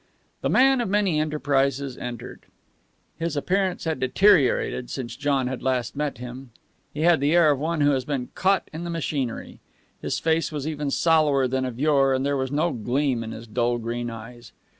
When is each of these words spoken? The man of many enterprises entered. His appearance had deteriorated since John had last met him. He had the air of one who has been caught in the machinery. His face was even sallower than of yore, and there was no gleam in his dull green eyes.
The 0.41 0.49
man 0.49 0.81
of 0.81 0.89
many 0.89 1.19
enterprises 1.19 1.95
entered. 1.95 2.47
His 3.19 3.37
appearance 3.37 3.83
had 3.83 3.99
deteriorated 3.99 4.89
since 4.89 5.15
John 5.15 5.45
had 5.45 5.61
last 5.61 5.95
met 5.95 6.17
him. 6.17 6.49
He 6.91 7.01
had 7.01 7.19
the 7.19 7.35
air 7.35 7.51
of 7.51 7.59
one 7.59 7.81
who 7.81 7.91
has 7.91 8.03
been 8.03 8.29
caught 8.33 8.67
in 8.73 8.83
the 8.83 8.89
machinery. 8.89 9.59
His 10.01 10.17
face 10.17 10.51
was 10.51 10.67
even 10.67 10.89
sallower 10.89 11.47
than 11.47 11.65
of 11.65 11.79
yore, 11.79 12.15
and 12.15 12.25
there 12.25 12.35
was 12.35 12.51
no 12.51 12.71
gleam 12.71 13.23
in 13.23 13.31
his 13.31 13.45
dull 13.45 13.77
green 13.77 14.09
eyes. 14.09 14.53